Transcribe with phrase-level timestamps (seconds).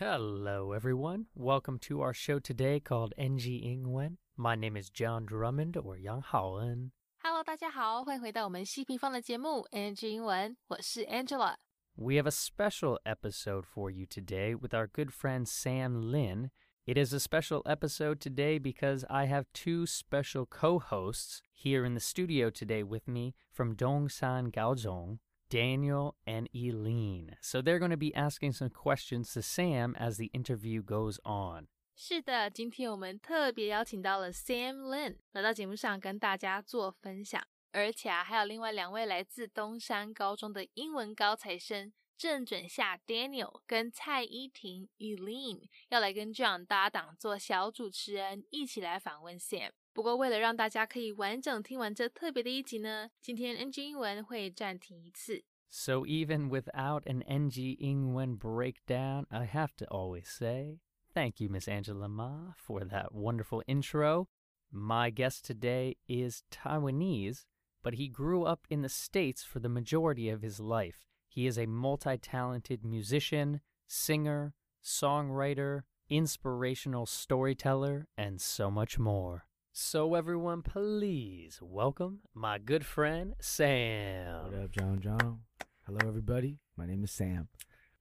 [0.00, 1.26] Hello, everyone.
[1.36, 4.16] Welcome to our show today called NG Ingwen.
[4.36, 6.90] My name is John Drummond or Yang Haoen.
[7.22, 11.54] Hello，大家好，欢迎回到我们西平方的节目 NG 英文，我是 Angela。
[11.94, 16.50] We have a special episode for you today with our good friend Sam Lin.
[16.86, 21.94] It is a special episode today because I have two special co hosts here in
[21.94, 25.20] the studio today with me from Dongshan Gaozhong.
[25.49, 27.35] Daniel and Eileen.
[27.41, 31.67] So they're going to be asking some questions to Sam as the interview goes on.
[31.95, 49.71] 是的，今天我们特别邀请到了 Sam Lin 来到节目上跟大家做分享，而且啊，还有另外两位来自东山高中的英文高材生郑准夏 Daniel 跟蔡依婷 Eileen 要来跟 John 搭档做小主持人，一起来访问 Sam。
[49.93, 55.43] 不过，为了让大家可以完整听完这特别的一集呢，今天 NG 英文会暂停一次。
[55.69, 60.79] So even without an NG Ingwen breakdown, I have to always say
[61.13, 64.27] thank you, Miss Angela Ma, for that wonderful intro.
[64.71, 67.45] My guest today is Taiwanese,
[67.83, 71.05] but he grew up in the States for the majority of his life.
[71.27, 79.45] He is a multi talented musician, singer, songwriter, inspirational storyteller, and so much more.
[79.76, 84.44] So, everyone, please welcome my good friend Sam.
[84.44, 85.40] What up, John John?
[85.84, 86.60] Hello, everybody.
[86.76, 87.48] My name is Sam.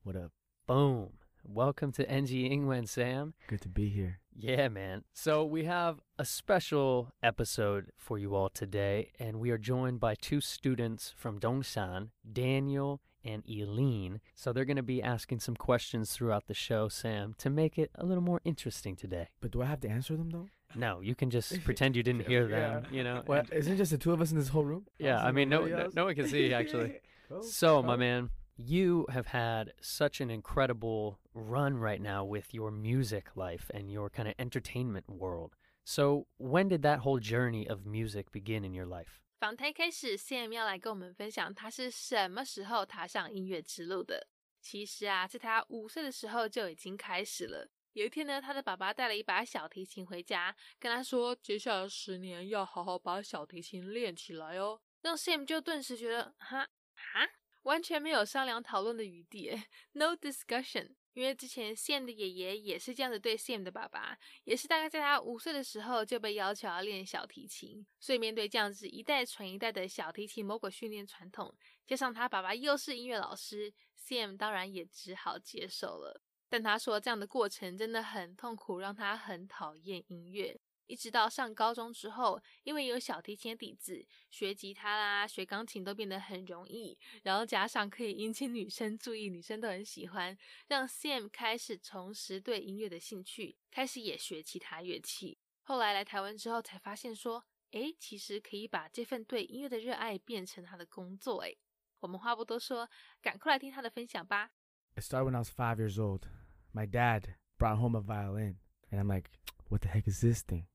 [0.04, 0.32] What up?
[0.68, 1.14] Boom.
[1.44, 3.34] Welcome to NG Ingwen, Sam.
[3.48, 4.20] Good to be here.
[4.36, 5.04] Yeah, man.
[5.14, 10.14] So we have a special episode for you all today, and we are joined by
[10.14, 14.22] two students from Dongshan, Daniel and Eileen.
[14.36, 17.90] So they're going to be asking some questions throughout the show, Sam, to make it
[17.96, 19.30] a little more interesting today.
[19.42, 20.50] But do I have to answer them though?
[20.75, 23.23] No, you can just pretend you didn't hear them, you know.
[23.27, 24.87] Well, and- isn't just the two of us in this whole room?
[24.99, 27.01] yeah, I mean, no, no, no one can see actually.
[27.43, 33.35] So, my man, you have had such an incredible run right now with your music
[33.35, 35.55] life and your kind of entertainment world.
[35.85, 39.21] So, when did that whole journey of music begin in your life?
[39.41, 44.27] 访谈一开始，Sam 要来跟我们分享他是什么时候踏上音乐之路的。
[44.61, 47.69] 其实啊，在他五岁的时候就已经开始了。
[47.94, 54.82] 有一天呢，他的爸爸带了一把小提琴回家，跟他说，接下来十年要好好把小提琴练起来哦。
[55.02, 57.30] 让 Sam 就顿时觉得，哈哈，
[57.64, 59.52] 完全没有商量讨论的余地，
[59.94, 60.96] no discussion。
[61.14, 71.56] 因为之前 Sam 的爷爷也是这样子对 Sam 的爸爸，也是大概在他五岁的时候就被要求要练小提琴，所以面对这样子一代传一代的小提琴魔鬼训练传统，
[71.86, 76.20] 加上他爸爸又是音乐老师，Sam 当然也只好接受了。
[76.54, 80.56] 但他说这样的过程真的很痛苦，让他很讨厌音乐。
[80.86, 90.38] 一直到上高中之后，因为有小提琴的底子，学吉他啦、学钢琴都变得很容易，然后加上可以引起女生注意，女生都很喜欢，
[90.68, 95.40] 让 Sam 开始重拾对音乐的兴趣，开始也学其他乐器。
[95.64, 101.42] 后来来台湾之后，才发现说，诶，其实可以把这份对音乐的热爱变成他的工作。
[101.42, 101.58] 诶，
[102.02, 102.88] 我们话不多说，
[103.24, 104.52] 赶快来听他的分享吧。
[104.96, 106.28] It started when I was five years old.
[106.74, 108.56] My dad brought home a violin,
[108.92, 109.30] and I'm like,
[109.70, 110.66] "What the heck is this thing?"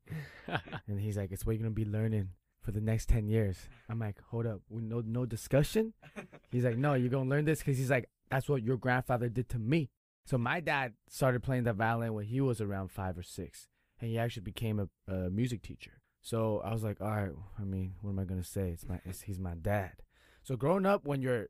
[0.86, 3.98] and he's like, "It's what you're gonna be learning for the next ten years." I'm
[3.98, 5.94] like, "Hold up, we no no discussion."
[6.50, 9.48] He's like, "No, you're gonna learn this because he's like, that's what your grandfather did
[9.50, 9.90] to me."
[10.24, 13.68] So my dad started playing the violin when he was around five or six,
[14.00, 16.00] and he actually became a, a music teacher.
[16.22, 18.70] So I was like, "All right, I mean, what am I gonna say?
[18.70, 20.02] It's my it's, he's my dad."
[20.42, 21.48] So growing up, when your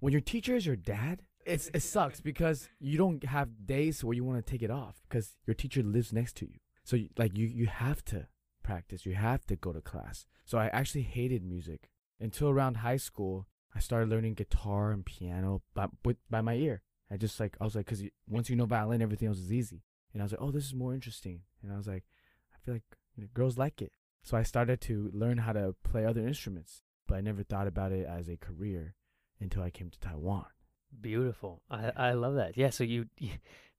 [0.00, 4.14] when your teacher is your dad, it's it sucks because you don't have days where
[4.14, 6.58] you want to take it off because your teacher lives next to you.
[6.84, 8.26] So you, like you you have to
[8.62, 10.26] practice, you have to go to class.
[10.44, 11.90] So I actually hated music
[12.20, 13.46] until around high school.
[13.74, 15.86] I started learning guitar and piano by
[16.28, 16.82] by my ear.
[17.10, 19.82] I just like I was like because once you know violin, everything else is easy.
[20.12, 21.42] And I was like, oh, this is more interesting.
[21.62, 22.04] And I was like,
[22.54, 23.92] I feel like you know, girls like it.
[24.22, 27.92] So I started to learn how to play other instruments, but I never thought about
[27.92, 28.96] it as a career
[29.40, 30.46] until I came to Taiwan.
[31.00, 31.62] Beautiful.
[31.70, 32.56] I, I love that.
[32.56, 33.06] Yeah, so you,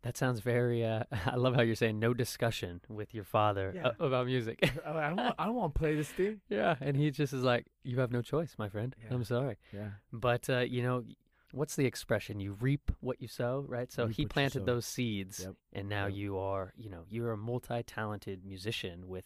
[0.03, 3.87] that sounds very, uh, I love how you're saying no discussion with your father Yeah.
[3.99, 4.59] uh, about music.
[4.85, 6.41] I don't want, I don't want to play this thing.
[6.49, 8.95] yeah, and he just is like, you have no choice, my friend.
[9.03, 9.13] Yeah.
[9.15, 9.57] I'm sorry.
[9.73, 9.89] Yeah.
[10.13, 11.03] But, uh, you know,
[11.51, 12.39] what's the expression?
[12.39, 13.91] You reap what you sow, right?
[13.91, 15.55] So Reap he planted those seeds, Yep.
[15.73, 16.15] and now Yep.
[16.15, 19.25] you are, you know, you're a multi talented musician with,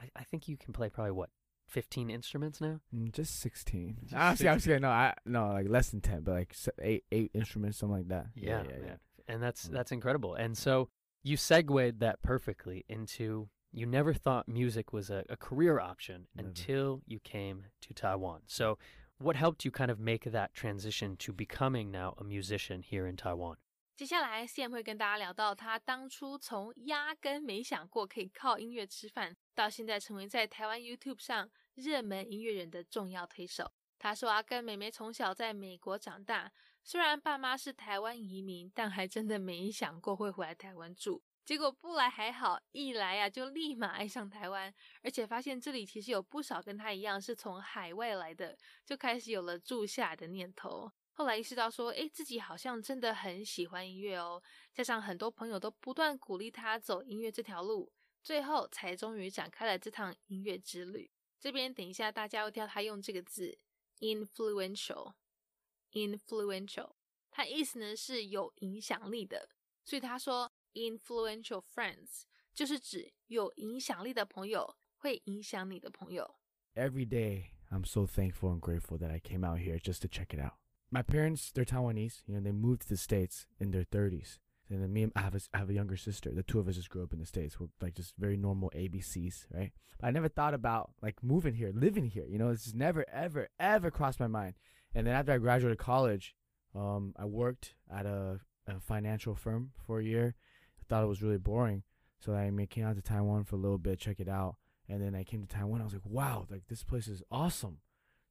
[0.00, 1.30] I, I think you can play probably what,
[1.70, 2.80] 15 instruments now?
[2.94, 3.96] Mm, just 16.
[4.04, 4.82] Just Honestly, I was kidding.
[4.82, 8.26] No, I, no, like less than 10, but like eight, eight instruments, something like that.
[8.34, 8.84] Yeah, yeah, yeah.
[8.86, 8.98] man.
[9.28, 9.72] And that's Mm.
[9.72, 10.34] that's incredible.
[10.34, 10.88] And so
[11.22, 16.48] you segued that perfectly into you never thought music was a, a career option Never.
[16.48, 18.40] until you came to Taiwan.
[18.46, 18.78] So
[19.18, 23.16] what helped you kind of make that transition to becoming now a musician here in
[23.16, 23.56] Taiwan?
[24.00, 33.70] 接下来，Sam 会跟大家聊到他当初从压根没想过可以靠音乐吃饭，到现在成为在台湾 YouTube 上热门音乐人的重要推手。
[33.98, 36.50] 他说啊，跟妹妹从小在美国长大，
[36.82, 41.22] 虽然爸妈是台湾移民，但还真的没想过会回来台湾住。
[41.44, 50.90] 结果不来还好，一来呀就立马爱上台湾，而且发现这里其实有不少跟他一样是从海外来的，就开始有了住下的念头。
[51.20, 61.10] 后来意识到说，诶，自己好像真的很喜欢音乐哦，加上很多朋友都不断鼓励他走音乐这条路，最后才终于展开了这趟音乐之旅。
[61.38, 63.58] 这边等一下大家要听他用这个字
[63.98, 66.92] ，influential，influential，
[67.30, 69.50] 它意思呢是有影响力的，
[69.84, 72.22] 所以他说 influential friends
[72.54, 76.36] 就是指有影响力的朋友会影响你的朋友。
[76.74, 80.40] Every day, I'm so thankful and grateful that I came out here just to check it
[80.40, 80.54] out.
[80.90, 82.22] My parents they're Taiwanese.
[82.26, 84.38] You know, they moved to the states in their 30s.
[84.70, 86.30] And then me, I have a, I have a younger sister.
[86.32, 87.58] The two of us just grew up in the states.
[87.58, 89.72] We're like just very normal ABCs, right?
[90.00, 92.24] But I never thought about like moving here, living here.
[92.28, 94.54] You know, it's just never, ever, ever crossed my mind.
[94.94, 96.36] And then after I graduated college,
[96.74, 100.36] um, I worked at a, a financial firm for a year.
[100.80, 101.82] I thought it was really boring,
[102.20, 104.56] so I came out to Taiwan for a little bit, check it out.
[104.88, 105.80] And then I came to Taiwan.
[105.80, 107.78] I was like, wow, like this place is awesome.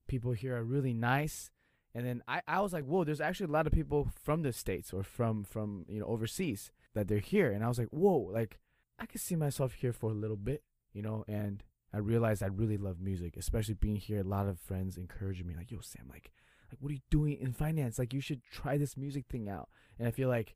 [0.07, 1.51] People here are really nice
[1.94, 4.53] and then I, I was like, whoa, there's actually a lot of people from the
[4.53, 8.30] states or from from you know overseas that they're here, and I was like, whoa,
[8.31, 8.59] like
[9.00, 10.63] I could see myself here for a little bit,
[10.94, 11.63] you know, and
[11.94, 14.19] I realized I really love music, especially being here.
[14.19, 16.31] A lot of friends encouraging me, like, yo, Sam, like,
[16.71, 17.97] like what are you doing in finance?
[17.97, 19.69] Like, you should try this music thing out.
[19.97, 20.56] And I feel like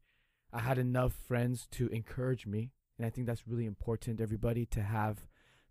[0.52, 4.22] I had enough friends to encourage me, and I think that's really important.
[4.22, 5.26] Everybody to have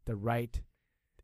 [0.04, 0.60] the right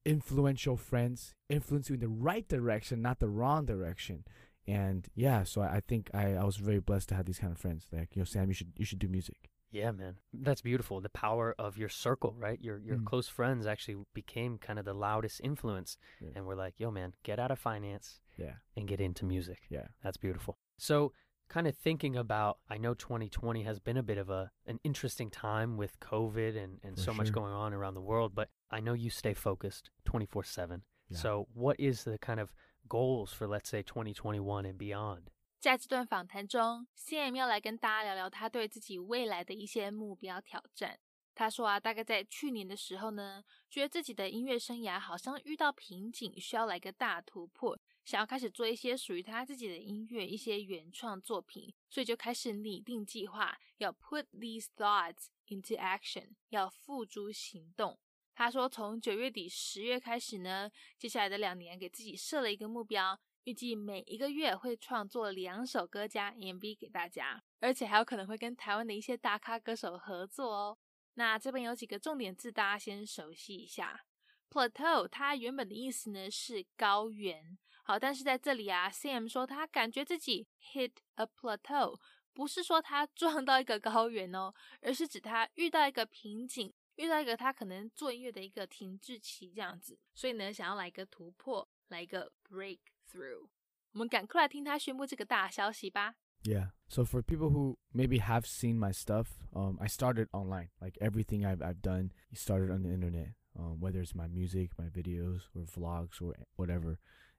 [0.09, 4.25] influential friends influence you in the right direction, not the wrong direction.
[4.67, 7.53] And yeah, so I, I think I, I was very blessed to have these kind
[7.53, 7.87] of friends.
[7.93, 9.51] Like, you know, Sam, you should you should do music.
[9.71, 10.17] Yeah, man.
[10.33, 11.03] That's beautiful.
[11.03, 12.59] The power of your circle, right?
[12.61, 13.05] Your your mm.
[13.05, 15.99] close friends actually became kind of the loudest influence.
[16.21, 16.31] Yeah.
[16.35, 18.55] And we're like, yo, man, get out of finance yeah.
[18.77, 19.59] and get into music.
[19.69, 19.89] Yeah.
[20.03, 20.59] That's beautiful.
[20.79, 21.13] So
[21.49, 25.31] kind of thinking about I know 2020 has been a bit of a an interesting
[25.31, 27.15] time with COVID and, and so sure.
[27.15, 30.49] much going on around the world, but I know you stay focused 24 yeah.
[30.49, 30.83] 7.
[31.11, 32.51] So, what is the kind of
[32.87, 35.31] goals for, let's say, 2021 and beyond?
[35.59, 41.01] 在这段访谈中，Sam 要来跟大家聊聊他对自己未来的一些目标挑战。
[41.35, 57.99] 他说啊，大概在去年的时候呢，觉得自己的音乐生涯好像遇到瓶颈，需要来个大突破，想要开始做一些属于他自己的音乐，一些原创作品，所以就开始拟定计划，要 put these thoughts into action，要付诸行动。
[58.39, 70.79] 他说，从九月底十月开始呢，接下来的两年给自己设了一个目标，预计每一个月会创作两首歌加 MV 给大家，而且还有可能会跟台湾的一些大咖歌手合作哦。
[71.15, 74.05] 那这边有几个重点字，大家先熟悉一下。
[74.49, 81.99] Plateau 它原本的意思呢是高原，好，但是在这里啊，Sam 说他感觉自己 hit a plateau，
[82.33, 86.73] 不是说他撞到一个高原哦，而是指他遇到一个瓶颈。
[86.98, 93.48] 遇到一个他可能做音乐的一个停滞期这样子，所以呢，想要来一个突破，来一个 breakthrough。
[93.92, 96.16] 我们赶快来听他宣布这个大消息吧。
[96.44, 96.72] Yeah.
[96.90, 100.70] So for people who maybe have seen my stuff, um, I started online.
[100.80, 103.34] Like everything I've I've done, started on the internet.
[103.56, 106.98] Um, whether it's my music, my videos, or vlogs, or whatever.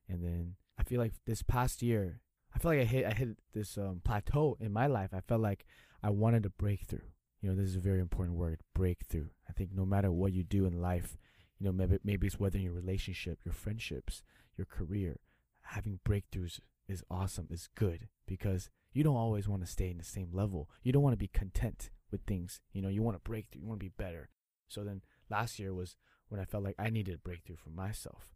[0.08, 2.20] And then I feel like this past year,
[2.54, 5.12] I feel like I hit I hit this um, plateau in my life.
[5.12, 5.66] I felt like
[6.02, 7.10] I wanted a breakthrough
[7.41, 9.27] you know, this is a very important word, breakthrough.
[9.47, 11.17] I think no matter what you do in life,
[11.59, 14.23] you know, maybe maybe it's whether in your relationship, your friendships,
[14.57, 15.17] your career,
[15.61, 20.03] having breakthroughs is awesome, is good because you don't always want to stay in the
[20.03, 20.69] same level.
[20.83, 22.59] You don't want to be content with things.
[22.73, 24.29] You know, you want to break through, you want to be better.
[24.67, 25.95] So then last year was
[26.29, 28.33] when I felt like I needed a breakthrough for myself.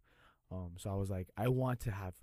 [0.50, 2.14] Um, so I was like, I want to have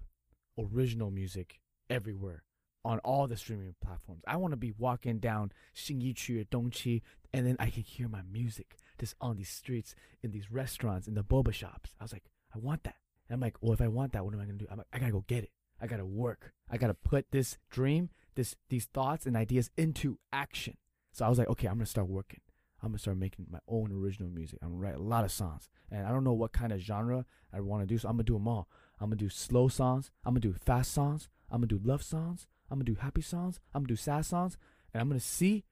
[0.58, 1.60] original music
[1.90, 2.44] everywhere
[2.84, 4.24] on all the streaming platforms.
[4.28, 7.02] I want to be walking down Xinyiqu or Dongqu
[7.34, 11.14] and then I can hear my music just on these streets, in these restaurants, in
[11.14, 11.96] the boba shops.
[12.00, 12.96] I was like, I want that.
[13.28, 14.68] And I'm like, well, if I want that, what am I to do?
[14.70, 15.52] I'm like, I got to go get it.
[15.82, 16.54] I got to work.
[16.70, 20.78] I got to put this dream, this these thoughts and ideas into action.
[21.12, 22.42] So I was like, okay, I'm to start working.
[22.84, 24.60] I'm to start making my own original music.
[24.62, 25.70] I'm to write a lot of songs.
[25.92, 28.24] And I don't know what kind of genre I want to do, so I'm to
[28.24, 28.68] do them all.
[29.00, 30.12] I'm to do slow songs.
[30.26, 31.30] I'm to do fast songs.
[31.50, 32.48] I'm to do love songs.
[32.72, 34.58] I'm gonna do happy songs, I'm gonna do sad songs,
[34.94, 35.66] and I'm gonna see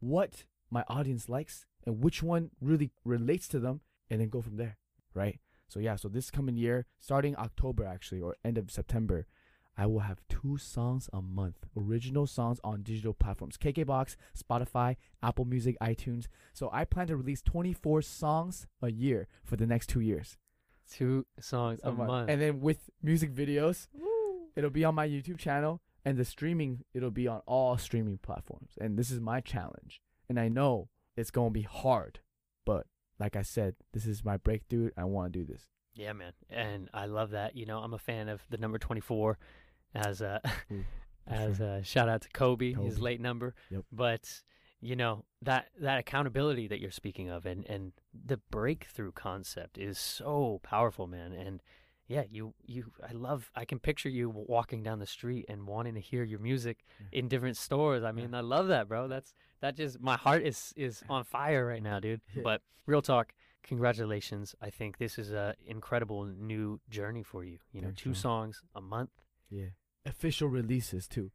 [0.00, 3.80] what my audience likes and which one really relates to them,
[4.10, 4.76] and then go from there,
[5.14, 5.40] right?
[5.68, 9.26] So yeah, so this coming year, starting October actually, or end of September,
[9.78, 15.44] I will have two songs a month, original songs on digital platforms KKBox, Spotify, Apple
[15.44, 16.26] Music, iTunes.
[16.52, 20.36] So I plan to release 24 songs a year for the next two years.
[20.90, 22.28] Two songs a, month.
[22.28, 23.86] And then with music videos,
[24.56, 25.80] it'll be on my YouTube channel.
[26.04, 28.72] And the streaming, it'll be on all streaming platforms.
[28.80, 30.00] And this is my challenge.
[30.28, 32.20] And I know it's going to be hard.
[32.64, 32.86] But
[33.18, 34.90] like I said, this is my breakthrough.
[34.96, 35.66] I want to do this.
[35.94, 37.56] Yeah, man, and I love that.
[37.56, 39.36] You know, I'm a fan of the number 24
[39.94, 40.40] as a
[40.72, 40.84] Ooh,
[41.26, 41.66] as sure.
[41.66, 43.54] a shout out to Kobe, his late number.
[43.70, 43.84] Yep.
[43.92, 44.42] But
[44.80, 49.98] you know that that accountability that you're speaking of, and and the breakthrough concept is
[49.98, 51.32] so powerful, man.
[51.32, 51.60] And
[52.14, 53.50] yeah, you you I love.
[53.54, 57.18] I can picture you walking down the street and wanting to hear your music Yeah.
[57.20, 58.02] in different stores.
[58.02, 59.06] I mean, I love that, bro.
[59.08, 62.20] That's that just my heart is is on fire right now, dude.
[62.34, 62.42] Yeah.
[62.42, 63.32] But real talk.
[63.62, 64.54] Congratulations.
[64.60, 67.58] I think this is a incredible new journey for you.
[67.72, 68.16] You know, Thanks, two man.
[68.26, 69.10] songs a month.
[69.48, 69.70] Yeah.
[70.04, 71.30] Official releases too.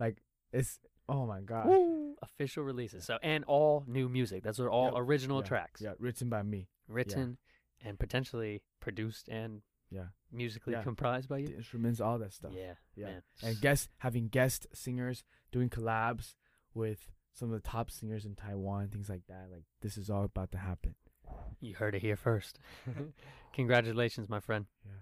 [0.00, 0.16] Like
[0.52, 1.68] it's oh my god.
[2.22, 3.04] official releases.
[3.04, 4.42] So and all new music.
[4.42, 4.94] Those are all Yep.
[4.96, 6.68] original Yeah, tracks, Yeah, written by me.
[6.88, 7.38] written
[7.84, 10.06] and potentially produced and Yeah.
[10.32, 10.82] musically Yeah.
[10.82, 11.46] comprised by you.
[11.48, 12.52] The instruments, all that stuff.
[12.54, 13.06] Yeah, Yeah.
[13.06, 13.22] man.
[13.42, 16.34] And guest having guest singers doing collabs
[16.74, 19.50] with some of the top singers in Taiwan, things like that.
[19.50, 20.94] Like this is all about to happen.
[21.60, 22.58] You heard it here first.
[23.52, 24.66] Congratulations, my friend.
[24.84, 24.92] Yeah.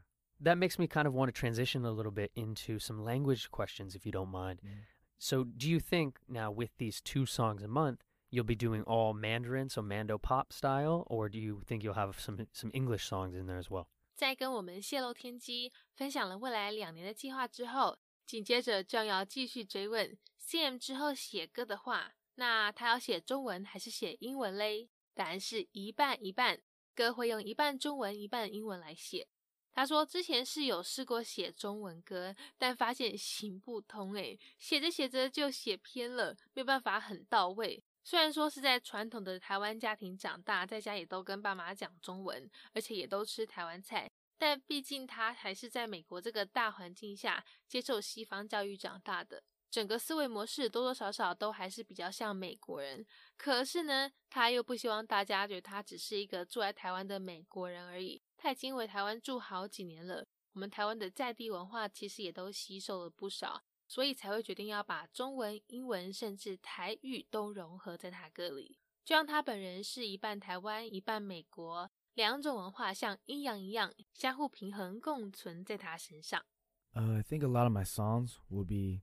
[0.41, 3.95] That makes me kind of want to transition a little bit into some language questions,
[3.95, 4.61] if you don't mind.
[4.64, 4.81] Mm-hmm.
[5.19, 9.14] So, do you think now with these two songs a month, you'll be doing all
[9.14, 13.35] Mandarin, so Mando pop style, or do you think you'll have some some English songs
[13.37, 13.88] in there as well?
[14.14, 24.88] 在跟我们泄露天机分享了未来两年的计划之后，紧接着就要继续追问 CM 之后写歌的话，那他要写中文还是写英文嘞？
[25.14, 26.61] 答案是一半一半，
[26.94, 29.26] 歌会用一半中文一半英文来写。
[29.73, 37.83] 他说之前是有试过写中文歌，但发现行不通诶，写着写着就写偏了，没有办法很到位。
[38.06, 53.04] 虽然说是在传统的台湾家庭长大，在家也都跟爸妈讲中文，而且也都吃台湾菜，但毕竟他还是在美国这个大环境下接受西方教育长大的，整个思维模式多多少少都还是比较像美国人。
[53.38, 60.26] 可是呢，他又不希望大家觉得他只是一个住在台湾的美国人而已，他已经回台湾住好几年了。
[60.52, 76.46] 我们台湾的在地文化其实也都吸收了不少，所以才会决定要把中文、英文甚至台语都融合在他歌里，就让他本人是一半台湾、一半美国，两种文化像阴阳一样相互平衡共存在他身上。
[76.93, 79.01] Uh, I think a lot of my songs will be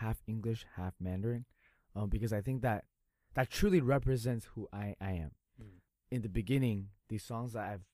[0.00, 1.44] half English, half Mandarin,
[1.94, 2.84] um, because I think that
[3.34, 5.32] that truly represents who I, I am.
[5.60, 5.80] Mm.
[6.10, 7.84] In the beginning, these songs that I've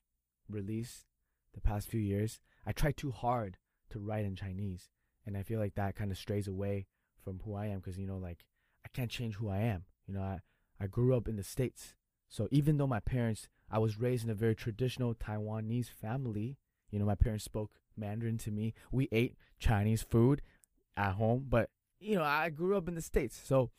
[0.47, 1.05] released
[1.53, 3.57] the past few years, I tried too hard
[3.89, 4.89] to write in Chinese,
[5.28, 6.86] and I feel like that kind of strays away
[7.22, 8.44] from who I am because you know, like
[8.84, 9.84] I can't change who I am.
[10.06, 10.40] You know, I
[10.80, 11.94] I grew up in the states,
[12.28, 16.56] so even though my parents, I was raised in a very traditional Taiwanese family.
[16.90, 18.72] You know, my parents spoke Mandarin to me.
[18.90, 20.40] We ate Chinese food
[20.96, 21.68] at home, but
[22.00, 23.70] you know, I grew up in the states, so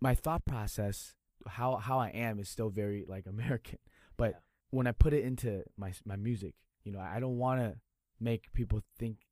[0.00, 1.14] my thought process,
[1.46, 3.78] how how I am, is still very like American.
[4.16, 4.38] But Yeah.
[4.70, 7.76] when I put it into my my music, you know, I don't want to
[8.20, 9.23] make people think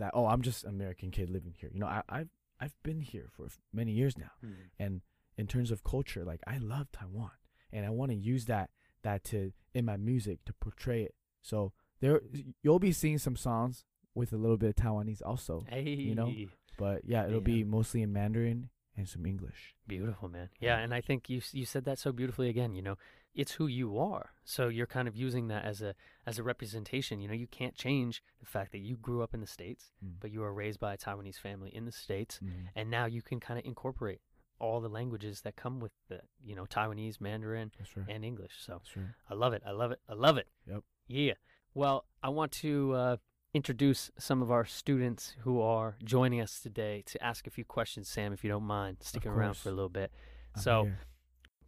[0.00, 1.70] that oh, I'm just American kid living here.
[1.72, 2.28] You know, I I've
[2.60, 4.52] I've been here for many years now, hmm.
[4.78, 5.00] and
[5.38, 7.30] in terms of culture, like I love Taiwan,
[7.72, 8.70] and I want to use that
[9.02, 11.14] that to in my music to portray it.
[11.40, 12.20] So there,
[12.62, 16.32] you'll be seeing some songs with a little bit of Taiwanese also, Hey, you know?
[16.78, 17.40] but yeah, it'll Yeah.
[17.56, 19.74] be mostly in Mandarin and some English.
[19.86, 20.50] Beautiful, man.
[20.60, 22.74] Yeah, and I think you you said that so beautifully again.
[22.74, 22.98] You know,
[23.34, 24.30] it's who you are.
[24.44, 25.94] So you're kind of using that as a
[26.26, 27.20] as a representation.
[27.20, 30.14] You know, you can't change the fact that you grew up in the states, Mm.
[30.20, 32.68] but you were raised by a Taiwanese family in the states, Mhm.
[32.74, 34.20] and now you can kind of incorporate
[34.58, 38.08] all the languages that come with the you know Taiwanese, Mandarin, right.
[38.08, 38.54] and English.
[38.58, 39.06] So right.
[39.28, 39.62] I love it.
[39.64, 40.00] I love it.
[40.08, 40.48] I love it.
[40.66, 40.82] Yep.
[41.06, 41.34] Yeah.
[41.72, 43.16] Well, I want to uh,
[43.54, 48.08] introduce some of our students who are joining us today to ask a few questions.
[48.08, 50.12] Sam, if you don't mind sticking around for a little bit.
[50.54, 50.98] I'm So, here.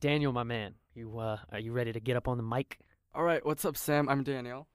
[0.01, 2.79] Daniel, my man, you uh, are you ready to get up on the mic?
[3.15, 4.09] All right, what's up, Sam?
[4.09, 4.69] I'm Daniel.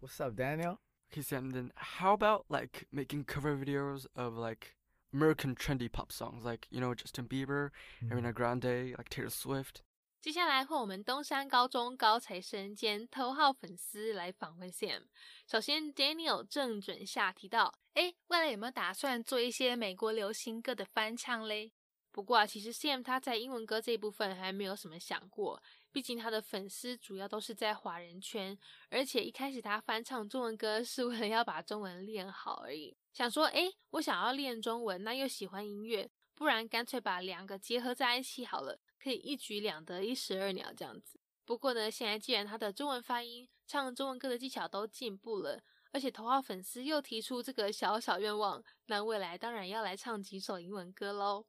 [0.00, 0.80] What's up, Daniel?
[1.12, 1.50] Okay, Sam.
[1.50, 4.74] Then how about like making cover videos of like
[5.12, 7.70] American trendy pop songs, like you know Justin Bieber,
[8.02, 8.12] mm-hmm.
[8.12, 9.82] Ariana Grande, like Taylor Swift.
[10.20, 15.02] 接下来换我们东山高中高材生兼头号粉丝来访问 Sam。
[15.46, 21.72] 首先，Daniel 郑准夏提到，哎，未来有没有打算做一些美国流行歌的翻唱嘞？
[22.14, 28.56] 不过啊，其实 Sam 他在英文歌这一部分还没有什么想过，毕竟他的粉丝主要都是在华人圈，
[28.88, 32.96] 而且一开始他翻唱中文歌是为了要把中文练好而已。
[33.12, 41.18] 想说，诶，我想要练中文，那又喜欢音乐，不然干脆把两个结合在一起好了，可以一举两得，一石二鸟这样子。
[41.44, 51.44] 不过呢，现在既然他的中文发音、唱中文歌的技巧都进步了，而且头号粉丝又提出这个小小愿望，那未来当然要来唱几首英文歌喽。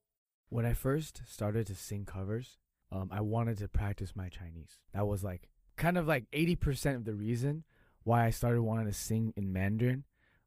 [0.50, 2.58] When I first started to sing covers,
[2.92, 4.80] um, I wanted to practice my Chinese.
[4.94, 7.64] That was like kind of like 80% of the reason
[8.04, 10.06] why I started wanting to sing in Mandarin.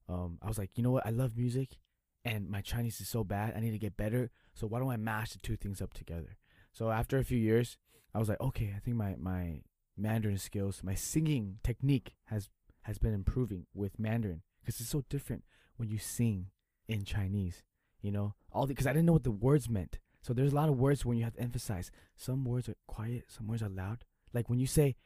[0.09, 1.07] Um, I was like, you know what?
[1.07, 1.79] I love music
[2.25, 3.55] and my Chinese is so bad.
[3.57, 4.31] I need to get better.
[4.55, 6.37] So why don't I mash the two things up together?
[6.73, 7.77] So after a few years,
[8.15, 9.63] I was like, okay, I think my, my
[9.97, 12.49] Mandarin skills, my singing technique has
[12.83, 15.45] has been improving with Mandarin because it's so different
[15.77, 16.47] when you sing
[16.89, 17.63] in Chinese
[18.01, 19.99] you know all because i didn't know what the words meant.
[20.21, 21.91] So there's a lot of words when you have to emphasize.
[22.17, 24.05] Some words are quiet some words are loud.
[24.35, 24.97] Like when you say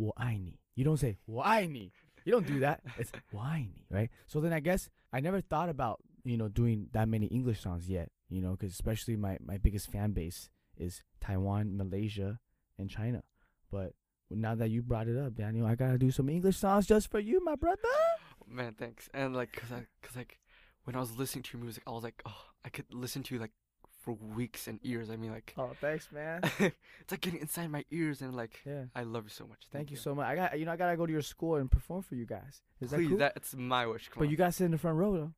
[0.00, 1.92] waini you don't say whiny
[2.24, 2.80] you don't do that.
[2.98, 4.10] It's whiny right?
[4.26, 7.88] So then i guess i never thought about you know doing that many english songs
[7.88, 12.38] yet you know because especially my, my biggest fan base is taiwan malaysia
[12.78, 13.22] and china.
[13.70, 13.92] But
[14.30, 17.18] now that you brought it up daniel i gotta do some english songs just for
[17.18, 17.78] you my brother.
[18.48, 19.08] Man thanks.
[19.12, 20.38] And like because i because like
[20.83, 23.35] when I was listening to your music, I was like, oh, I could listen to
[23.35, 23.51] you like
[24.03, 25.09] for weeks and years.
[25.09, 28.85] I mean, like, oh thanks man it's like getting inside my ears, and like, yeah
[28.95, 29.63] I love you so much.
[29.71, 30.25] Thank you so much.
[30.25, 32.61] I got you know I gotta go to your school and perform for you guys.
[32.79, 33.17] Is Please, that cool?
[33.17, 34.07] that's my wish.
[34.09, 35.33] Come but you guys sit in the front row though.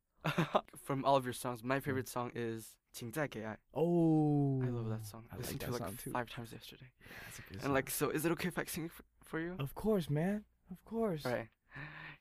[0.54, 0.62] on.
[0.84, 3.56] From all of your songs, my favorite song is 请再给爱.
[3.72, 5.24] Oh, I love that song.
[5.30, 6.10] I, I like listened that to it song like too.
[6.10, 6.86] five times yesterday.
[7.24, 9.40] That's a good And like, so is it okay if I sing it for, for
[9.40, 9.54] you?
[9.58, 11.24] of course, man, of course.
[11.24, 11.48] All right,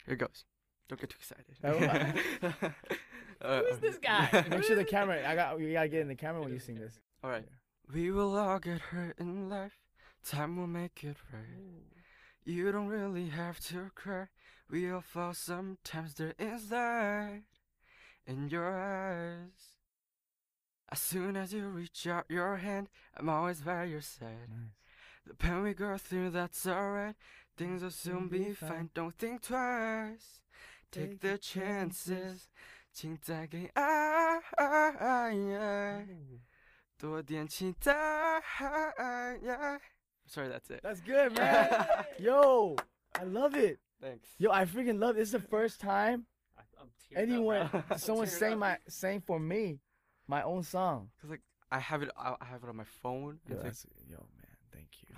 [0.05, 0.45] here goes.
[0.87, 2.63] Don't get too excited.
[3.44, 4.28] Uh, Who's this guy?
[4.50, 5.22] Make sure the camera.
[5.28, 5.60] I got.
[5.60, 6.98] You gotta get in the camera when you sing this.
[7.22, 7.44] All right.
[7.92, 9.78] We will all get hurt in life.
[10.26, 11.82] Time will make it right.
[12.44, 14.28] You don't really have to cry.
[14.70, 16.14] We all fall sometimes.
[16.14, 17.42] There is light
[18.26, 19.74] in your eyes.
[20.90, 24.48] As soon as you reach out your hand, I'm always by your side.
[24.48, 24.70] Nice.
[25.26, 27.16] The pain we go through, that's alright.
[27.56, 28.90] Things will soon be fine.
[28.94, 30.40] Don't think twice.
[30.90, 32.48] Take the chances.
[32.93, 34.41] 请再给爱，
[36.97, 38.41] 多点期待。
[40.25, 40.81] Sorry, that's it.
[40.83, 42.05] That's good, man.
[42.19, 42.75] Yo,
[43.13, 43.79] I love it.
[43.99, 44.29] Thanks.
[44.37, 45.15] Yo, I freaking love.
[45.15, 45.19] It.
[45.19, 46.25] This is the first time
[46.79, 47.97] I'm tearing anyone, up, man.
[47.97, 48.59] someone Tearing sang up.
[48.59, 49.79] my sang for me,
[50.27, 51.09] my own song.
[51.19, 53.39] Cause like I have it, I I have it on my phone.
[53.47, 54.42] Yo, and it's like, that's, yo, man, thank you.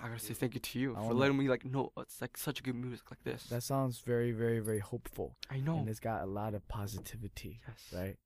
[0.01, 2.21] I gotta say thank you to you I for wanna- letting me like know it's
[2.21, 3.45] like such a good music like this.
[3.49, 5.77] That sounds very, very, very hopeful, I know.
[5.79, 7.93] and it's got a lot of positivity, Yes.
[7.93, 8.17] right?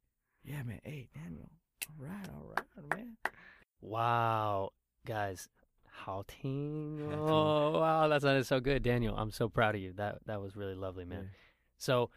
[0.43, 0.81] Yeah, man.
[0.83, 1.49] Hey, Daniel.
[1.99, 3.17] All right, all right, man.
[3.81, 4.71] Wow,
[5.05, 5.47] guys,
[5.89, 6.99] 好听.
[7.11, 9.15] Oh, wow, that sounded so good, Daniel.
[9.17, 9.93] I'm so proud of you.
[9.93, 11.31] That that was really lovely, man.
[11.77, 12.09] So,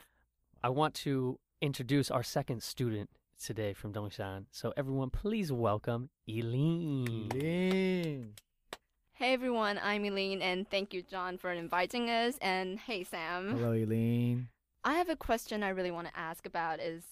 [0.63, 3.09] I want to introduce our second student
[3.43, 4.47] today from Dongshan.
[4.51, 7.29] So, everyone, please welcome Eileen.
[7.31, 8.35] Lean.
[9.14, 12.38] Hey everyone, I'm Eileen, and thank you, John, for inviting us.
[12.42, 13.58] And hey, Sam.
[13.58, 14.48] Hello, Eileen.
[14.84, 16.80] I have a question I really want to ask about.
[16.80, 17.04] Is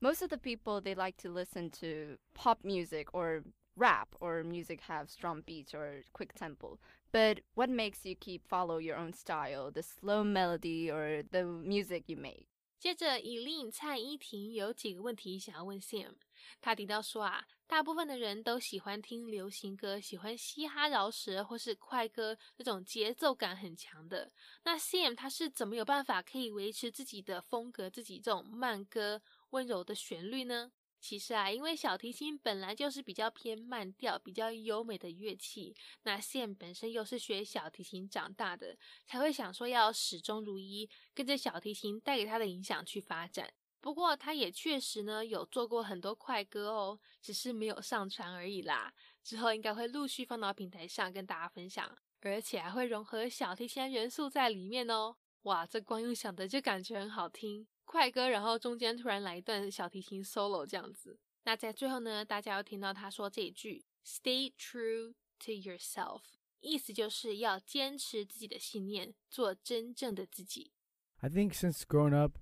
[0.00, 3.42] most of the people they like to listen to pop music or
[3.76, 6.78] rap or music have strong beats or quick tempo.
[7.12, 12.04] But what makes you keep follow your own style, the slow melody or the music
[12.06, 12.46] you make?
[12.78, 16.14] 接着，以令蔡依婷有几个问题想要问 Sam。
[16.59, 24.31] 他提到说啊，大部分的人都喜欢听流行歌，喜欢嘻哈饶舌或是快歌那种节奏感很强的。
[24.63, 30.71] 那 Sam 他是怎么有办法可以维持自己的风格，自己这种慢歌温柔的旋律呢？
[30.99, 38.77] 其实啊，因为小提琴本来就是比较偏慢调、比较优美的乐器，那 Sam 本身又是学小提琴长大的，
[39.07, 43.51] 才会想说要始终如一，跟着小提琴带给他的影响去发展。
[43.81, 48.93] 不过他也确实呢有做过很多快歌哦，只是没有上传而已啦。
[49.23, 55.17] 之后应该会陆续放到平台上跟大家分享，而且还会融合小提琴元素在里面哦。
[55.43, 61.19] 哇，这光用想的就感觉很好听，快歌，然后中间突然来一段小提琴 solo 这样子。
[61.43, 66.21] 那在最后呢，大家要听到他说这一句 “Stay true to yourself”，
[66.59, 70.71] 意思就是要坚持自己的信念，做真正的自己。
[71.17, 72.37] I think since growing up,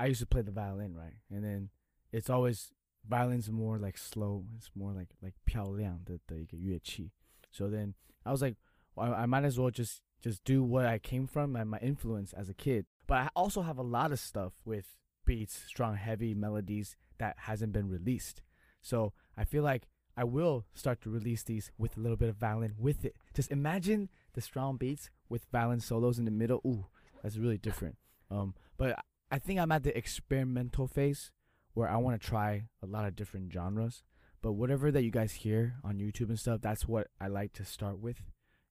[0.00, 1.16] I used to play the violin, right?
[1.30, 1.70] And then
[2.12, 2.72] it's always
[3.08, 4.44] violin's more like slow.
[4.56, 7.12] It's more like like 漂亮的的一个乐器.
[7.50, 8.56] So then I was like,
[8.94, 11.78] well, I, I might as well just just do what I came from and my
[11.78, 12.86] influence as a kid.
[13.06, 17.72] But I also have a lot of stuff with beats, strong, heavy melodies that hasn't
[17.72, 18.42] been released.
[18.80, 22.36] So I feel like I will start to release these with a little bit of
[22.36, 23.14] violin with it.
[23.34, 26.60] Just imagine the strong beats with violin solos in the middle.
[26.66, 26.86] Ooh,
[27.22, 27.96] that's really different.
[28.30, 28.98] Um, but
[29.31, 31.31] I think I'm at the experimental phase
[31.73, 34.03] where I want to try a lot of different genres.
[34.41, 37.65] But whatever that you guys hear on YouTube and stuff, that's what I like to
[37.65, 38.17] start with.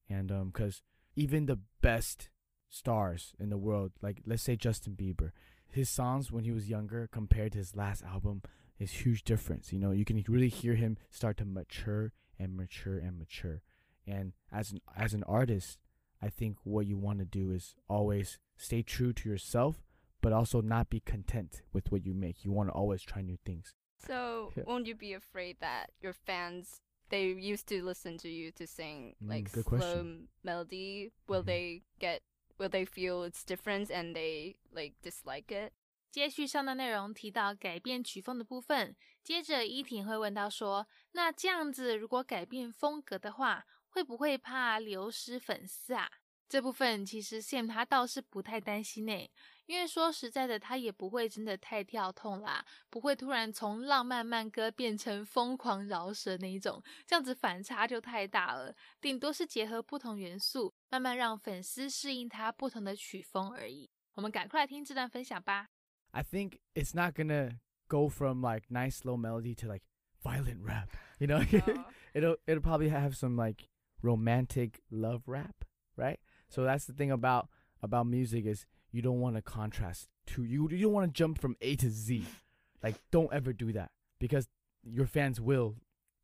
[0.08, 0.82] And um, cause
[1.16, 2.28] even the best
[2.68, 5.30] stars in the world, like let's say Justin Bieber,
[5.66, 8.42] his songs when he was younger compared to his last album
[8.78, 9.72] is huge difference.
[9.72, 13.62] You know, you can really hear him start to mature and mature and mature.
[14.06, 15.78] And as an as an artist,
[16.20, 19.82] I think what you want to do is always stay true to yourself,
[20.21, 22.43] but also not be content with what you make.
[22.43, 23.73] You want to always try new things.
[23.99, 24.65] So Yeah.
[24.65, 29.15] won't you be afraid that your fans they used to listen to you to sing
[29.21, 30.27] Mm, like good slow question.
[30.43, 31.11] melody?
[31.27, 31.45] Will Mhm.
[31.45, 32.21] they get
[32.57, 35.71] will they feel its difference and they like dislike it?
[36.11, 46.09] 接续上段内容提到改变曲风的部分，接着依婷会问到说，那这样子如果改变风格的话，会不会怕流失粉丝啊？
[46.47, 49.29] 这部分其实 Sam 他倒是不太担心呢，
[49.69, 58.75] 因为说实在的，他也不会真的太跳痛啦，不会突然从浪漫慢歌变成疯狂饶舌那一种，这样子反差就太大了。
[59.01, 63.89] 顶多是结合不同元素，慢慢让粉丝适应他不同的曲风而已。
[64.13, 65.69] 我们赶快来听这段分享吧。
[66.11, 67.57] I think it's not gonna
[67.87, 69.83] go from like nice slow melody to like
[70.23, 70.89] violent rap.
[71.19, 71.41] You know,
[72.13, 73.67] it'll it'll probably have some like
[74.01, 75.65] romantic love rap,
[75.97, 76.19] right?
[76.47, 77.49] So that's the thing about
[77.81, 81.40] about music is you don't want to contrast to you you don't want to jump
[81.40, 82.24] from A to Z.
[82.82, 84.48] Like don't ever do that because
[84.82, 85.74] your fans will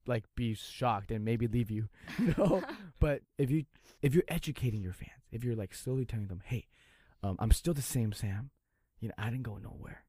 [0.06, 1.88] like be shocked and maybe leave you,
[2.38, 2.62] no.
[3.00, 3.64] but if you
[4.02, 6.68] if you're educating your fans, if you're like slowly telling them, "Hey,
[7.22, 8.50] um, I'm still the same Sam.
[9.00, 10.04] You know, I didn't go nowhere,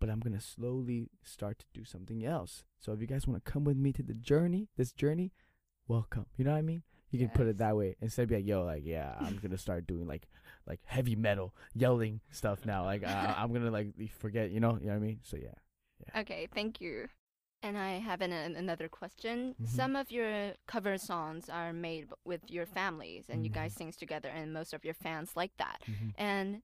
[0.00, 2.64] but I'm gonna slowly start to do something else.
[2.78, 5.32] So if you guys want to come with me to the journey, this journey,
[5.88, 6.26] welcome.
[6.36, 6.82] You know what I mean?
[7.10, 9.58] You can put it that way instead of be like, "Yo, like, yeah, I'm gonna
[9.58, 10.26] start doing like
[10.65, 12.83] like heavy metal yelling stuff now.
[12.85, 14.51] Like, uh, I'm gonna like forget.
[14.51, 15.19] You know, you know what I mean?
[15.23, 15.55] So yeah."
[16.15, 17.07] Okay, thank you.
[17.63, 19.55] And I have an, an- another question.
[19.59, 19.67] Mhm.
[19.67, 23.77] Some of your cover songs are made b- with your families, and you guys Mhm.
[23.77, 25.81] sing together, and most of your fans like that.
[25.87, 26.11] Mm-hmm.
[26.17, 26.61] And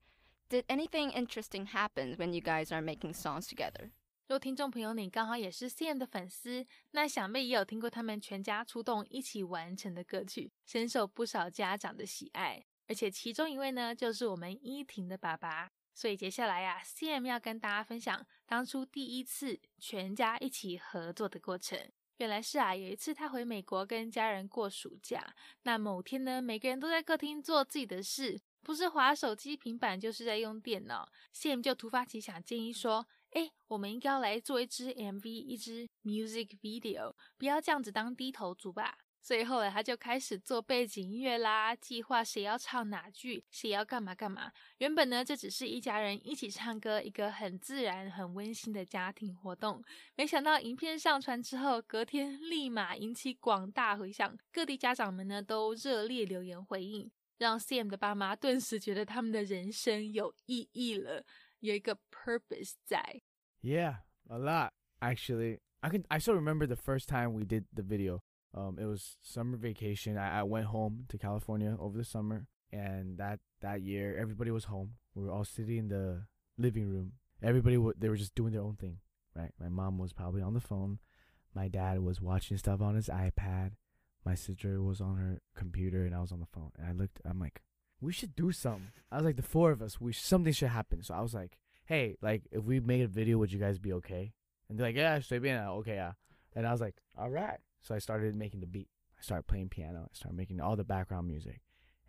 [0.50, 3.90] did anything interesting happen when you guys are making songs together?
[4.28, 12.64] 如果听众朋友你刚好也是 CM 的粉丝，那想必也有听过他们全家出动一起完成的歌曲，深受不少家长的喜爱。
[12.89, 15.71] 而且其中一位呢，就是我们依婷的爸爸。
[15.95, 21.77] 所以接下来呀、c m 要跟大家分享当初第一次全家一起合作的过程。
[22.19, 31.11] 原来是啊，有一次他回美国跟家人过暑假，那某天呢，每个人都在客厅做自己的事，不是划手机、平板，就是在用电脑。
[31.35, 44.51] CM 就突发奇想，建议说：“哎，我们应该要来做一支 MV，一支 music video，不要这样子当低头族吧。”最后来他就开始做背景音乐啦，计划谁要唱哪句，谁要干嘛干嘛。
[44.79, 49.85] 原本呢，这只是一家人一起唱歌，一个很自然、很温馨的家庭活动。
[50.17, 61.27] 没想到影片上传之后，隔天立马引起广大回响，各地家长们呢都热烈留言回应，让 Sam 的爸妈顿时觉得他们的人生有意义了，
[61.61, 63.21] 有一个 purpose 在。
[63.61, 63.97] Yeah,
[64.31, 65.59] a lot actually.
[65.81, 68.23] I can I still remember the first time we did the video.
[68.55, 70.17] Um, it was summer vacation.
[70.17, 74.65] I, I went home to California over the summer, and that that year everybody was
[74.65, 74.95] home.
[75.15, 76.25] We were all sitting in the
[76.57, 77.13] living room.
[77.43, 78.99] Everybody w- they were just doing their own thing,
[79.35, 79.53] right?
[79.61, 80.99] My mom was probably on the phone.
[81.55, 83.73] My dad was watching stuff on his iPad.
[84.25, 86.73] My sister was on her computer, and I was on the phone.
[86.79, 87.21] And I looked.
[87.25, 87.63] I'm like,
[88.01, 88.89] we should do something.
[89.11, 91.03] I was like, the four of us, we something should happen.
[91.03, 93.93] So I was like, hey, like if we made a video, would you guys be
[93.95, 94.33] okay?
[94.69, 96.13] And they're like, yeah, estoy being Okay, yeah.
[96.59, 97.61] And I was like, all right.
[97.83, 98.89] So I started making the beat.
[99.17, 100.09] I started playing piano.
[100.11, 101.61] I started making all the background music,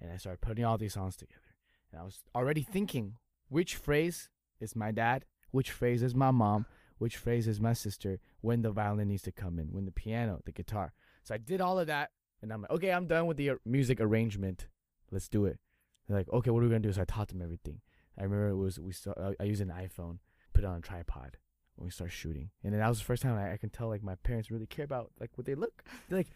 [0.02, 1.54] and I started putting all these songs together.
[1.92, 3.18] And I was already thinking
[3.50, 6.66] which phrase is my dad, which phrase is my mom,
[6.98, 10.42] which phrase is my sister, when the violin needs to come in, when the piano,
[10.46, 10.94] the guitar.
[11.24, 12.10] So I did all of that,
[12.42, 14.68] and I'm like, okay, I'm done with the uh, music arrangement.
[15.12, 15.60] Let's do it.
[16.08, 16.92] They're like, okay, what are we gonna do?
[16.92, 17.82] So I taught them everything.
[18.18, 20.18] I remember it was we saw, I, I used an iPhone,
[20.54, 21.38] put it on a tripod
[21.80, 22.50] when we start shooting.
[22.64, 24.66] And then that was the first time I, I can tell like my parents really
[24.66, 25.82] care about like what they look.
[26.10, 26.28] They're like,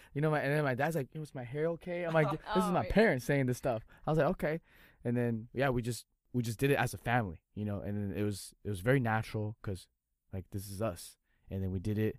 [0.14, 2.04] you know, my and then my dad's like, it was my hair okay?
[2.04, 2.92] I'm like, this oh, is my yeah.
[2.92, 3.84] parents saying this stuff.
[4.06, 4.60] I was like, okay.
[5.04, 8.16] And then yeah, we just we just did it as a family, you know, and
[8.16, 9.86] it was it was very natural because
[10.32, 11.16] like this is us.
[11.50, 12.16] And then we did it,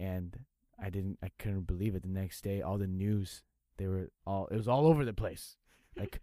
[0.00, 0.36] and
[0.82, 2.02] I didn't I couldn't believe it.
[2.02, 3.42] The next day, all the news
[3.76, 5.56] they were all it was all over the place,
[5.96, 6.20] like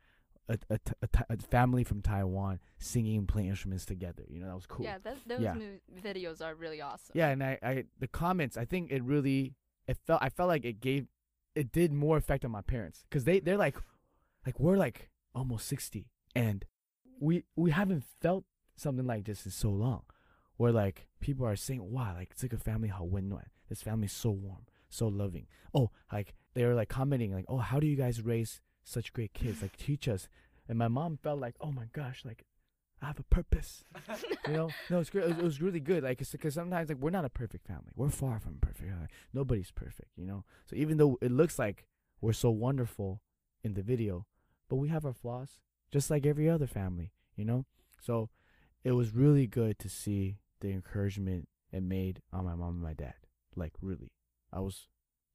[0.50, 4.24] a, a, a, a family from Taiwan singing and playing instruments together.
[4.30, 4.86] You know, that was cool.
[4.86, 5.56] Yeah, that, those yeah.
[6.04, 7.12] videos are really awesome.
[7.14, 9.56] Yeah, and I, I the comments, I think it really
[9.88, 11.08] it felt I felt like it gave
[11.56, 13.76] it did more effect on my parents cuz they they're like
[14.46, 16.66] like we're like almost 60 and
[17.20, 20.04] we we haven't felt something like this in so long
[20.58, 23.34] where like people are saying wow like it's like a family how win
[23.70, 27.80] this family's so warm so loving oh like they were like commenting like oh how
[27.80, 29.62] do you guys raise such great kids?
[29.62, 30.28] Like teach us."
[30.68, 32.46] And my mom felt like, "Oh my gosh, like
[33.02, 33.84] I have a purpose."
[34.48, 34.70] you know?
[34.90, 36.04] No it's good it was, it was really good.
[36.04, 37.92] Like because sometimes like we're not a perfect family.
[37.96, 38.90] We're far from perfect.
[39.00, 40.44] Like, nobody's perfect you know?
[40.66, 41.86] So even though it looks like
[42.22, 43.22] we're so wonderful
[43.64, 44.26] in the video
[44.70, 45.60] but we have our flaws
[45.92, 47.66] just like every other family you know?
[48.00, 48.30] So
[48.84, 52.94] it was really good to see the encouragement it made on my mom and my
[52.94, 53.16] dad.
[53.56, 54.12] Like really.
[54.54, 54.88] I was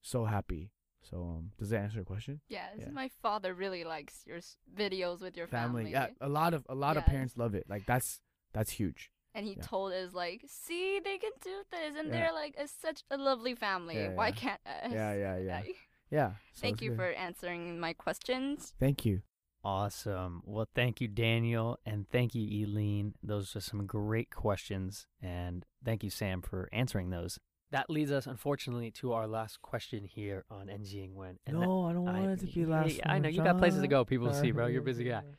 [0.02, 0.70] so happy
[1.02, 2.90] so um does that answer your question Yes, Yeah.
[2.90, 5.90] my father really likes your s- videos with your family.
[5.90, 8.20] yeah a lot of a lot of parents love it like that's
[8.52, 9.62] that's huge And he Yeah.
[9.62, 12.14] told us like, see, they can do this, and Yeah.
[12.14, 13.96] they're like a, such a lovely family.
[13.96, 14.34] Yeah, Why yeah.
[14.42, 14.92] can't us?
[14.92, 15.62] Yeah, yeah, yeah.
[16.10, 16.96] Yeah so Thank you good.
[17.00, 18.72] for answering my questions.
[18.80, 19.20] thank you
[19.62, 20.42] Awesome.
[20.44, 23.14] Well, thank you, Daniel, and thank you, Eileen.
[23.20, 27.40] Those are some great questions, and thank you, Sam, for answering those.
[27.72, 31.38] That leads us, unfortunately, to our last question here on NG Wen.
[31.46, 32.96] And that- no, I don't I- want it to be last.
[32.96, 34.66] yeah, I know, you got places to go, people to see, bro.
[34.66, 35.22] You're a busy guy.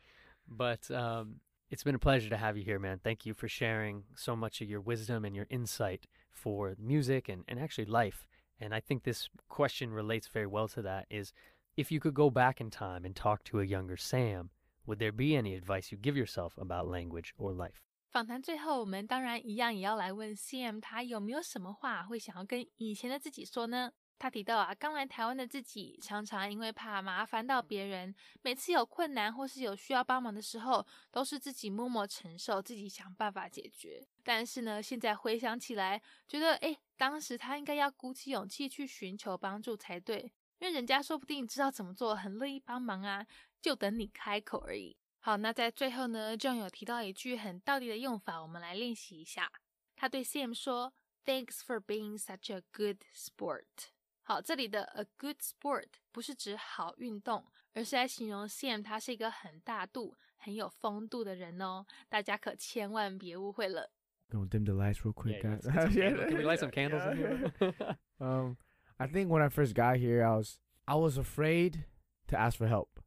[0.49, 3.01] But um, it's been a pleasure to have you here, man.
[3.03, 7.43] Thank you for sharing so much of your wisdom and your insight for music and,
[7.49, 8.25] and actually life.
[8.57, 11.33] And I think this question relates very well to that is
[11.75, 14.49] if you could go back in time and talk to a younger Sam,
[14.85, 17.81] would there be any advice you give yourself about language or life?
[18.11, 23.91] 访谈最后，我们当然一样也要来问 CM 他有没有什么话会想要跟以前的自己说呢？
[24.19, 34.07] 他提到啊，刚来台湾的自己常常因为怕麻烦到别人，每次有困难或是有需要帮忙的时候，都是自己默默承受，自己想办法解决。
[34.23, 43.27] 但是呢，现在回想起来，觉得诶，当时他应该要鼓起勇气去寻求帮助才对，因为人家说不定知道怎么做，很乐意帮忙啊，
[43.61, 44.97] 就等你开口而已。
[45.26, 49.50] 好，那在最后呢，John 有提到一句很道地的用法，我们来练习一下。
[49.94, 50.92] 他对 Sam 说：“
[51.24, 53.90] Thanks for being such a good sport。”
[54.24, 61.86] 好，这里的 a good sport 不是指好运动，而是在形容 Sam 他是一个很大度、很有风度的人哦。
[62.08, 63.92] 大家可千万别误会了。
[64.30, 65.66] Gonna dim the lights real quick, Yeah, guys.
[65.66, 66.28] let's get some Yeah, candles.
[66.30, 67.50] Can we light some candles in yeah.
[67.60, 67.96] here?
[68.18, 68.56] um,
[68.96, 71.84] I think when I first got here, I was I was afraid
[72.28, 72.98] to ask for help.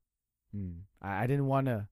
[0.54, 0.84] Mm.
[1.02, 1.88] I, I didn't want to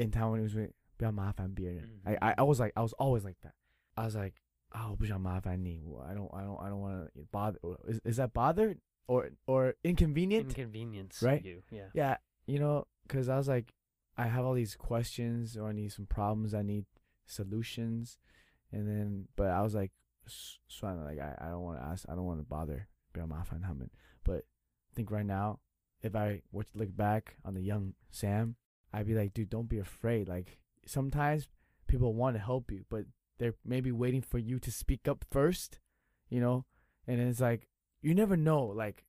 [0.00, 0.40] in Taiwan.
[0.40, 2.00] It was like, 不要麻烦别人.
[2.04, 3.54] I, I I was like I was always like that.
[3.94, 4.34] I was like,
[4.72, 5.80] oh, 不想麻烦你.
[6.06, 7.58] I don't I don't I don't want to bother.
[7.88, 10.48] Is is that bother or or inconvenient?
[10.56, 11.44] Inconvenience Right?
[11.44, 11.62] you.
[11.70, 11.90] Yeah.
[11.94, 13.72] Yeah, you know, because I was like,
[14.16, 16.54] I have all these questions or I need some problems.
[16.54, 16.86] I need
[17.26, 18.18] solutions,
[18.72, 19.92] and then, but I was like,
[20.26, 22.04] "S- 算了, like I, I don't want to ask.
[22.08, 22.86] I don't want to bother.
[23.12, 23.88] 不要麻烦他们.
[24.24, 24.44] But
[24.90, 25.60] I think right now,
[26.02, 28.56] if I were to look back on the young Sam,
[28.93, 30.27] I'd be like, dude, don't be afraid.
[30.27, 31.47] Like sometimes
[31.87, 33.05] people want to help you, but
[33.39, 35.79] they're maybe waiting for you to speak up first,
[36.29, 36.65] you know.
[37.07, 37.67] And it's like
[38.01, 38.65] you never know.
[38.65, 39.05] Like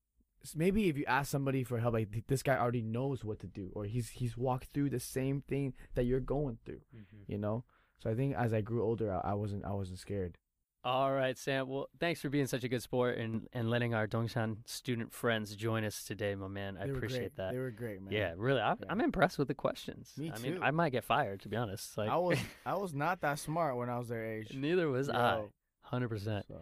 [0.54, 3.70] maybe if you ask somebody for help, like this guy already knows what to do,
[3.74, 7.30] or he's he's walked through the same thing that you're going through, mm-hmm.
[7.30, 7.64] you know.
[8.02, 10.38] So I think as I grew older, I, I wasn't I wasn't scared.
[10.84, 11.68] All right, Sam.
[11.68, 15.54] Well, thanks for being such a good sport and, and letting our Dongshan student friends
[15.54, 16.76] join us today, my man.
[16.76, 17.36] I They were appreciate great.
[17.36, 17.52] that.
[17.52, 18.12] They were great, man.
[18.12, 18.60] Yeah, really.
[18.60, 18.86] I'm, Yeah.
[18.90, 20.12] I'm impressed with the questions.
[20.16, 20.34] Me too.
[20.34, 20.58] I mean.
[20.60, 21.96] I might get fired to be honest.
[21.96, 24.52] Like I was I was not that smart when I was their age.
[24.54, 25.42] neither was I.
[25.82, 26.46] Hundred percent.
[26.48, 26.58] so.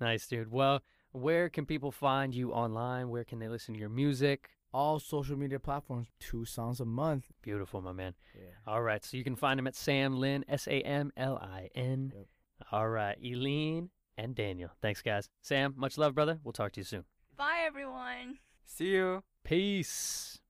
[0.00, 0.52] Nice, dude.
[0.52, 3.08] Well, where can people find you online?
[3.08, 4.50] Where can they listen to your music?
[4.72, 7.24] All social media platforms, two songs a month.
[7.42, 8.14] Beautiful, my man.
[8.34, 8.42] Yeah.
[8.66, 11.70] All right, so you can find him at Sam Lin, S A M L I
[11.74, 12.12] N.
[12.14, 12.26] Yep.
[12.72, 14.70] All right, Eileen and Daniel.
[14.80, 15.28] Thanks, guys.
[15.42, 16.38] Sam, much love, brother.
[16.42, 17.04] We'll talk to you soon.
[17.36, 18.38] Bye, everyone.
[18.64, 19.22] See you.
[19.44, 20.40] Peace.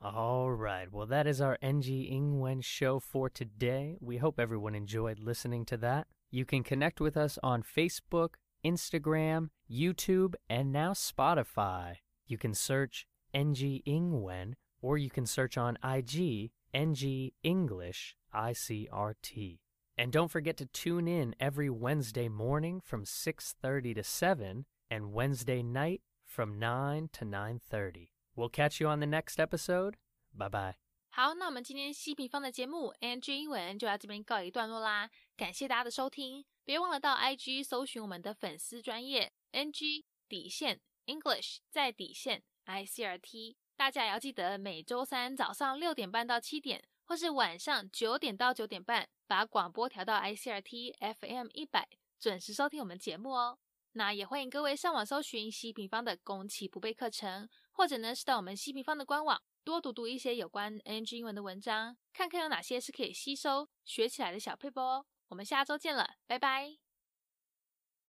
[0.00, 0.92] All right.
[0.92, 3.96] Well, that is our NG Ingwen show for today.
[4.00, 6.06] We hope everyone enjoyed listening to that.
[6.30, 11.96] You can connect with us on Facebook, Instagram, YouTube, and now Spotify.
[12.26, 19.58] You can search NG Ingwen or you can search on IG NG English ICRT.
[19.97, 25.61] And don't forget to tune in every Wednesday morning from 6:30 to 7 and Wednesday
[25.61, 28.09] night from 9 to 9:30.
[28.35, 29.95] We'll catch you on the next episode.
[30.33, 30.75] Bye bye.
[31.11, 51.88] 好，那我们今天西平方的节目 NG 英文就到这边告一段落啦，感谢大家的收听，别忘了到 IG 搜寻我们的粉丝专业 NG 底线 English 在底线 ICRT， 大家也要记得每周三早上六点半到七点，或是晚上九点到九点半， 把广播调到 ICRT FM 一百，
[52.20, 53.58] 准时收听我们节目哦。
[53.94, 65.04] 那也欢迎各位上网搜寻西平方的攻其不备课程，或者呢是到我们西平方的官网多读读一些有关 NG 英文的文章，看看有哪些是可以吸收学起来的小配播哦。
[65.26, 66.83] 我们下周见了，拜拜。